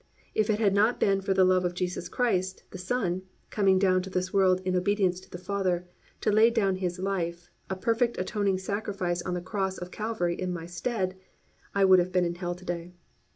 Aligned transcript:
If 0.33 0.49
it 0.49 0.57
had 0.57 0.73
not 0.73 0.99
been 0.99 1.21
for 1.21 1.35
the 1.35 1.43
love 1.43 1.63
of 1.63 1.75
Jesus 1.75 2.09
Christ, 2.09 2.63
the 2.71 2.79
Son, 2.79 3.21
coming 3.51 3.77
down 3.77 4.01
to 4.01 4.09
this 4.09 4.33
world 4.33 4.59
in 4.65 4.75
obedience 4.75 5.19
to 5.19 5.29
the 5.29 5.37
Father 5.37 5.85
to 6.21 6.31
lay 6.31 6.49
down 6.49 6.77
His 6.77 6.97
life, 6.97 7.51
a 7.69 7.75
perfect 7.75 8.17
atoning 8.17 8.57
sacrifice 8.57 9.21
on 9.21 9.35
the 9.35 9.41
cross 9.41 9.77
of 9.77 9.91
Cavalry 9.91 10.33
in 10.41 10.51
my 10.51 10.65
stead, 10.65 11.17
I 11.75 11.85
would 11.85 11.99
have 11.99 12.11
been 12.11 12.25
in 12.25 12.33
hell 12.33 12.55
to 12.55 12.65
day. 12.65 12.93